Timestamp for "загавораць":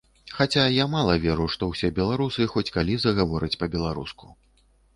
3.07-3.59